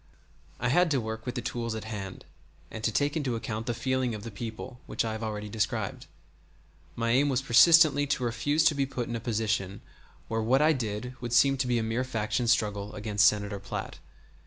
I 0.59 0.69
had 0.69 0.89
to 0.89 0.99
work 0.99 1.27
with 1.27 1.35
the 1.35 1.43
tools 1.43 1.75
at 1.75 1.83
hand 1.83 2.25
and 2.71 2.83
to 2.83 2.91
take 2.91 3.15
into 3.15 3.35
account 3.35 3.67
the 3.67 3.73
feeling 3.75 4.15
of 4.15 4.23
the 4.23 4.31
people, 4.31 4.79
which 4.87 5.05
I 5.05 5.11
have 5.11 5.21
already 5.21 5.47
described. 5.47 6.07
My 6.95 7.11
aim 7.11 7.29
was 7.29 7.43
persistently 7.43 8.07
to 8.07 8.23
refuse 8.23 8.63
to 8.63 8.73
be 8.73 8.87
put 8.87 9.07
in 9.07 9.15
a 9.15 9.19
position 9.19 9.81
where 10.27 10.41
what 10.41 10.59
I 10.59 10.73
did 10.73 11.13
would 11.21 11.33
seem 11.33 11.55
to 11.57 11.67
be 11.67 11.77
a 11.77 11.83
mere 11.83 12.03
faction 12.03 12.47
struggle 12.47 12.95
against 12.95 13.27
Senator 13.27 13.59
Platt. 13.59 13.99